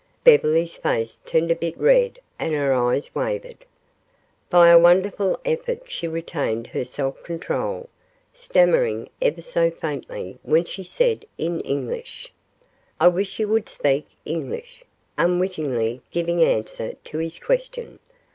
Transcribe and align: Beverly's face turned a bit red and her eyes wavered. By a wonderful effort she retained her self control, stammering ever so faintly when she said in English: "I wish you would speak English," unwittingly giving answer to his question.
Beverly's 0.23 0.77
face 0.77 1.21
turned 1.25 1.51
a 1.51 1.55
bit 1.55 1.77
red 1.77 2.17
and 2.39 2.55
her 2.55 2.73
eyes 2.73 3.13
wavered. 3.13 3.59
By 4.49 4.69
a 4.69 4.79
wonderful 4.79 5.39
effort 5.45 5.81
she 5.91 6.07
retained 6.07 6.65
her 6.65 6.83
self 6.83 7.21
control, 7.21 7.87
stammering 8.33 9.11
ever 9.21 9.43
so 9.43 9.69
faintly 9.69 10.39
when 10.41 10.65
she 10.65 10.83
said 10.83 11.25
in 11.37 11.59
English: 11.59 12.33
"I 12.99 13.09
wish 13.09 13.37
you 13.39 13.47
would 13.49 13.69
speak 13.69 14.07
English," 14.25 14.83
unwittingly 15.19 16.01
giving 16.09 16.41
answer 16.41 16.95
to 17.03 17.19
his 17.19 17.37
question. 17.37 17.99